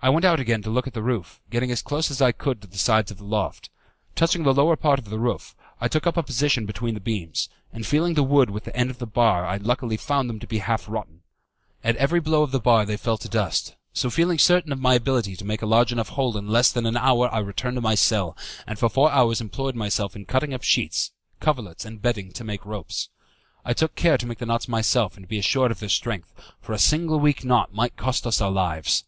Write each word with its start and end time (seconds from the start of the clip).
I 0.00 0.08
went 0.08 0.24
out 0.24 0.40
again 0.40 0.62
to 0.62 0.70
look 0.70 0.86
at 0.86 0.94
the 0.94 1.02
roof, 1.02 1.40
getting 1.50 1.70
as 1.70 1.82
close 1.82 2.10
as 2.10 2.22
I 2.22 2.32
could 2.32 2.60
to 2.60 2.66
the 2.66 2.78
sides 2.78 3.10
of 3.10 3.18
the 3.18 3.24
loft. 3.24 3.68
Touching 4.14 4.42
the 4.44 4.52
lower 4.54 4.76
part 4.76 4.98
of 4.98 5.06
the 5.10 5.18
roof, 5.18 5.54
I 5.80 5.88
took 5.88 6.06
up 6.06 6.16
a 6.16 6.22
position 6.22 6.64
between 6.64 6.94
the 6.94 7.00
beams, 7.00 7.48
and 7.72 7.86
feeling 7.86 8.14
the 8.14 8.22
wood 8.22 8.48
with 8.48 8.64
the 8.64 8.76
end 8.76 8.88
of 8.90 8.98
the 8.98 9.06
bar 9.06 9.44
I 9.46 9.56
luckily 9.56 9.96
found 9.96 10.30
them 10.30 10.38
to 10.40 10.46
be 10.46 10.58
half 10.58 10.88
rotten. 10.88 11.22
At 11.82 11.96
every 11.96 12.20
blow 12.20 12.42
of 12.42 12.50
the 12.50 12.60
bar 12.60 12.86
they 12.86 12.96
fell 12.96 13.18
to 13.18 13.28
dust, 13.28 13.74
so 13.92 14.08
feeling 14.08 14.38
certain 14.38 14.70
of 14.72 14.80
my 14.80 14.94
ability 14.94 15.34
to 15.36 15.44
make 15.44 15.60
a 15.60 15.66
large 15.66 15.92
enough 15.92 16.10
hole 16.10 16.36
in 16.38 16.48
less 16.48 16.70
than 16.72 16.86
a 16.86 16.98
hour 16.98 17.34
I 17.34 17.38
returned 17.40 17.76
to 17.76 17.80
my 17.80 17.94
cell, 17.94 18.36
and 18.66 18.78
for 18.78 18.88
four 18.88 19.10
hours 19.12 19.40
employed 19.40 19.74
myself 19.74 20.14
in 20.14 20.24
cutting 20.24 20.54
up 20.54 20.62
sheets, 20.62 21.12
coverlets, 21.40 21.84
and 21.84 22.00
bedding, 22.00 22.32
to 22.32 22.44
make 22.44 22.64
ropes. 22.64 23.10
I 23.64 23.74
took 23.74 23.94
care 23.96 24.16
to 24.18 24.26
make 24.26 24.38
the 24.38 24.46
knots 24.46 24.68
myself 24.68 25.16
and 25.16 25.24
to 25.24 25.28
be 25.28 25.38
assured 25.38 25.70
of 25.70 25.80
their 25.80 25.88
strength, 25.90 26.32
for 26.60 26.72
a 26.72 26.78
single 26.78 27.18
weak 27.18 27.44
knot 27.44 27.74
might 27.74 27.96
cost 27.96 28.26
us 28.26 28.40
our 28.40 28.50
lives. 28.52 29.04